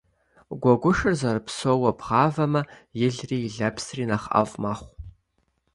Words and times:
Гуэгушыр 0.61 1.13
зэрыпсоуэ 1.19 1.91
бгъавэмэ, 1.97 2.61
илри 3.05 3.37
и 3.47 3.49
лэпсри 3.55 4.05
нэхъ 4.09 4.27
ӏэфӏ 4.31 4.55
мэхъу. 4.61 4.89